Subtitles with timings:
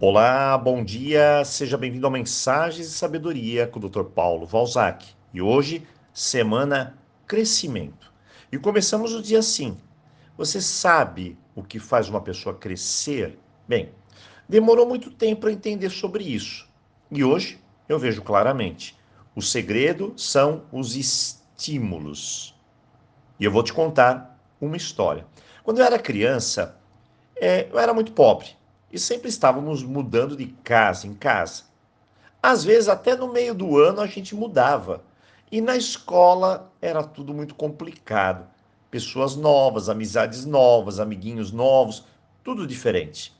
[0.00, 4.02] Olá, bom dia, seja bem-vindo a Mensagens de Sabedoria com o Dr.
[4.02, 5.06] Paulo Valzac.
[5.32, 8.12] E hoje, semana Crescimento.
[8.50, 9.78] E começamos o dia assim.
[10.36, 13.38] Você sabe o que faz uma pessoa crescer?
[13.68, 13.92] Bem,
[14.48, 16.68] demorou muito tempo para entender sobre isso.
[17.08, 18.98] E hoje eu vejo claramente.
[19.34, 22.52] O segredo são os estímulos.
[23.38, 25.24] E eu vou te contar uma história.
[25.62, 26.80] Quando eu era criança,
[27.36, 28.56] é, eu era muito pobre
[28.94, 31.64] e sempre estávamos mudando de casa em casa.
[32.40, 35.02] Às vezes, até no meio do ano, a gente mudava.
[35.50, 38.46] E na escola era tudo muito complicado.
[38.92, 42.04] Pessoas novas, amizades novas, amiguinhos novos,
[42.44, 43.36] tudo diferente.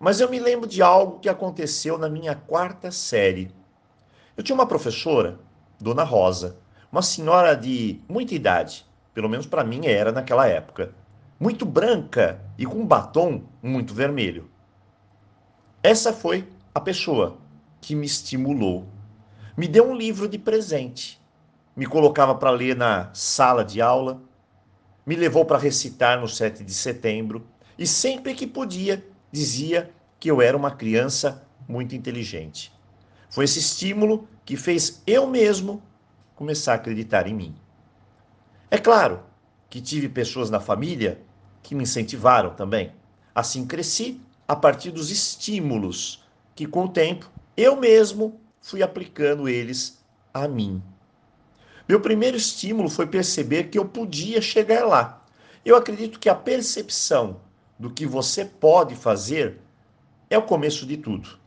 [0.00, 3.52] Mas eu me lembro de algo que aconteceu na minha quarta série.
[4.36, 5.38] Eu tinha uma professora,
[5.78, 6.56] Dona Rosa,
[6.90, 10.92] uma senhora de muita idade, pelo menos para mim era naquela época,
[11.38, 14.50] muito branca e com um batom muito vermelho.
[15.88, 17.38] Essa foi a pessoa
[17.80, 18.86] que me estimulou.
[19.56, 21.18] Me deu um livro de presente,
[21.74, 24.20] me colocava para ler na sala de aula,
[25.06, 27.46] me levou para recitar no 7 de setembro
[27.78, 29.90] e sempre que podia dizia
[30.20, 32.70] que eu era uma criança muito inteligente.
[33.30, 35.82] Foi esse estímulo que fez eu mesmo
[36.36, 37.54] começar a acreditar em mim.
[38.70, 39.22] É claro
[39.70, 41.18] que tive pessoas na família
[41.62, 42.92] que me incentivaram também.
[43.34, 46.24] Assim cresci a partir dos estímulos
[46.56, 50.82] que, com o tempo, eu mesmo fui aplicando eles a mim.
[51.86, 55.22] Meu primeiro estímulo foi perceber que eu podia chegar lá.
[55.64, 57.40] Eu acredito que a percepção
[57.78, 59.60] do que você pode fazer
[60.30, 61.38] é o começo de tudo.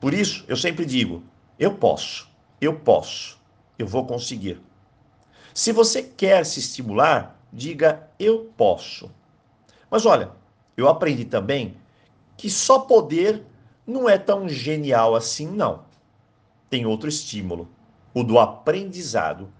[0.00, 1.22] Por isso, eu sempre digo:
[1.58, 2.28] eu posso,
[2.60, 3.38] eu posso,
[3.78, 4.60] eu vou conseguir.
[5.54, 9.10] Se você quer se estimular, diga eu posso.
[9.90, 10.30] Mas olha,
[10.78, 11.76] eu aprendi também
[12.36, 13.44] que só poder
[13.84, 15.82] não é tão genial assim, não.
[16.70, 17.68] Tem outro estímulo,
[18.14, 19.52] o do aprendizado.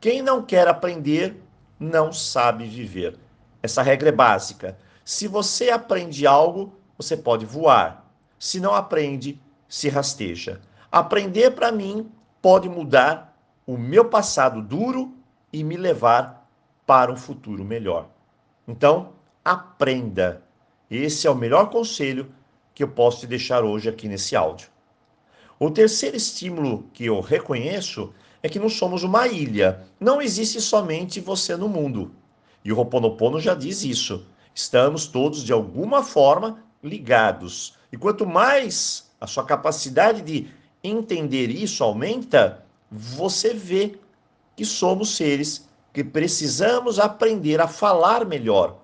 [0.00, 1.42] Quem não quer aprender
[1.78, 3.18] não sabe viver.
[3.62, 4.78] Essa regra é básica.
[5.04, 8.10] Se você aprende algo, você pode voar.
[8.38, 10.58] Se não aprende, se rasteja.
[10.90, 12.10] Aprender para mim
[12.40, 15.14] pode mudar o meu passado duro
[15.52, 16.48] e me levar
[16.86, 18.08] para um futuro melhor.
[18.66, 19.12] Então,
[19.44, 20.42] aprenda.
[20.94, 22.30] Esse é o melhor conselho
[22.74, 24.68] que eu posso te deixar hoje aqui nesse áudio.
[25.58, 29.86] O terceiro estímulo que eu reconheço é que não somos uma ilha.
[29.98, 32.10] Não existe somente você no mundo.
[32.62, 34.26] E o Ho'oponopono já diz isso.
[34.54, 37.74] Estamos todos, de alguma forma, ligados.
[37.90, 40.50] E quanto mais a sua capacidade de
[40.84, 43.98] entender isso aumenta, você vê
[44.54, 48.81] que somos seres que precisamos aprender a falar melhor,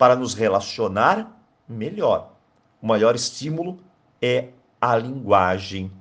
[0.00, 1.30] para nos relacionar
[1.68, 2.32] melhor.
[2.80, 3.78] O maior estímulo
[4.22, 4.48] é
[4.80, 5.92] a linguagem,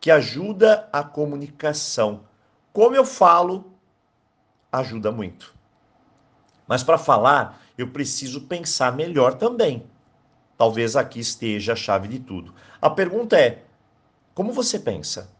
[0.00, 2.24] que ajuda a comunicação.
[2.72, 3.72] Como eu falo,
[4.72, 5.54] ajuda muito.
[6.66, 9.86] Mas para falar, eu preciso pensar melhor também.
[10.58, 12.52] Talvez aqui esteja a chave de tudo.
[12.82, 13.62] A pergunta é:
[14.34, 15.30] como você pensa?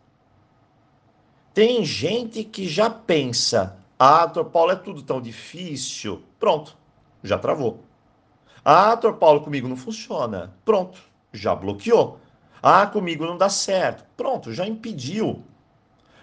[1.53, 6.23] Tem gente que já pensa, ah, doutor Paulo, é tudo tão difícil.
[6.39, 6.77] Pronto,
[7.21, 7.83] já travou.
[8.65, 10.55] Ah, doutor Paulo, comigo não funciona.
[10.65, 10.99] Pronto,
[11.33, 12.19] já bloqueou.
[12.63, 14.07] Ah, comigo não dá certo.
[14.17, 15.45] Pronto, já impediu.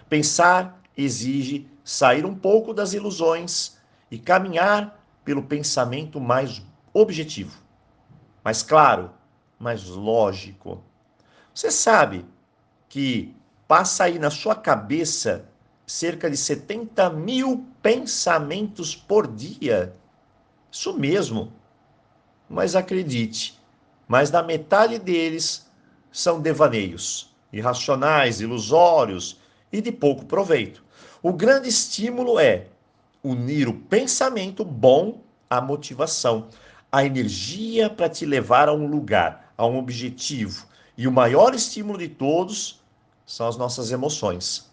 [0.08, 3.78] Pensar exige sair um pouco das ilusões
[4.10, 6.60] e caminhar pelo pensamento mais
[6.92, 7.62] objetivo,
[8.44, 9.12] mais claro,
[9.58, 10.82] mais lógico.
[11.54, 12.26] Você sabe
[12.88, 13.34] que
[13.68, 15.48] passa aí na sua cabeça
[15.86, 19.94] cerca de 70 mil pensamentos por dia.
[20.70, 21.52] Isso mesmo
[22.52, 23.58] mas acredite,
[24.06, 25.66] mais da metade deles
[26.12, 29.40] são devaneios, irracionais, ilusórios
[29.72, 30.84] e de pouco proveito.
[31.22, 32.66] O grande estímulo é
[33.24, 36.48] unir o pensamento bom à motivação,
[36.90, 40.66] a energia para te levar a um lugar, a um objetivo.
[40.94, 42.82] E o maior estímulo de todos
[43.24, 44.70] são as nossas emoções,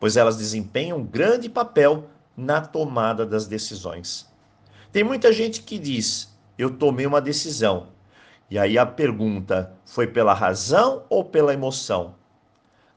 [0.00, 4.26] pois elas desempenham um grande papel na tomada das decisões.
[4.90, 7.88] Tem muita gente que diz: eu tomei uma decisão.
[8.50, 12.14] E aí a pergunta: foi pela razão ou pela emoção?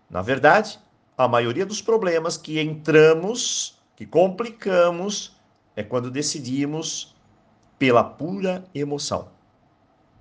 [0.10, 0.80] Na verdade,
[1.18, 5.36] a maioria dos problemas que entramos, que complicamos,
[5.76, 7.16] é quando decidimos
[7.80, 9.30] pela pura emoção.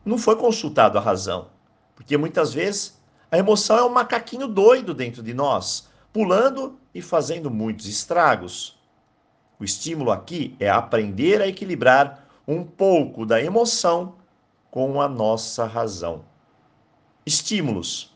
[0.04, 1.48] Não foi consultado a razão,
[1.94, 3.00] porque muitas vezes
[3.30, 8.78] a emoção é um macaquinho doido dentro de nós, pulando e fazendo muitos estragos.
[9.58, 14.16] O estímulo aqui é aprender a equilibrar um pouco da emoção
[14.70, 16.24] com a nossa razão.
[17.24, 18.14] Estímulos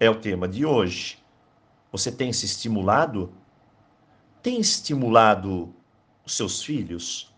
[0.00, 1.18] é o tema de hoje.
[1.92, 3.32] Você tem se estimulado?
[4.42, 5.74] Tem estimulado
[6.24, 7.34] os seus filhos?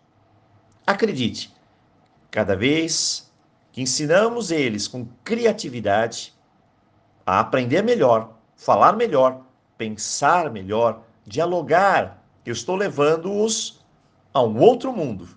[0.86, 1.52] Acredite,
[2.30, 3.32] cada vez
[3.72, 6.34] que ensinamos eles com criatividade
[7.26, 9.42] a aprender melhor, falar melhor,
[9.76, 13.84] pensar melhor, dialogar, eu estou levando-os
[14.32, 15.28] a um outro mundo.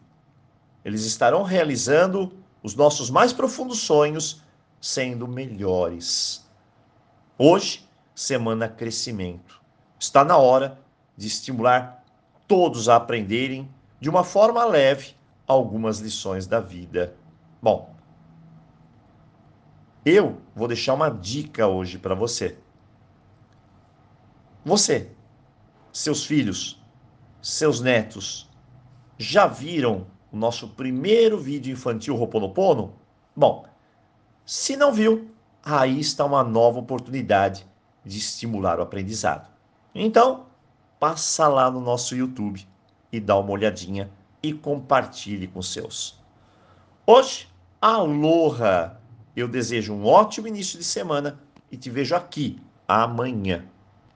[0.83, 2.31] Eles estarão realizando
[2.63, 4.43] os nossos mais profundos sonhos,
[4.79, 6.45] sendo melhores.
[7.37, 9.61] Hoje, semana crescimento.
[9.99, 10.79] Está na hora
[11.15, 12.03] de estimular
[12.47, 13.69] todos a aprenderem
[13.99, 15.15] de uma forma leve
[15.47, 17.15] algumas lições da vida.
[17.61, 17.93] Bom,
[20.03, 22.57] eu vou deixar uma dica hoje para você.
[24.65, 25.11] Você,
[25.93, 26.81] seus filhos,
[27.41, 28.49] seus netos,
[29.17, 32.93] já viram o nosso primeiro vídeo infantil Roponopono?
[33.35, 33.65] Bom,
[34.45, 35.29] se não viu,
[35.63, 37.65] aí está uma nova oportunidade
[38.03, 39.47] de estimular o aprendizado.
[39.93, 40.45] Então,
[40.99, 42.65] passa lá no nosso YouTube
[43.11, 44.09] e dá uma olhadinha
[44.41, 46.19] e compartilhe com seus.
[47.05, 47.47] Hoje,
[47.81, 48.97] aloha!
[49.35, 51.39] Eu desejo um ótimo início de semana
[51.71, 53.65] e te vejo aqui amanhã.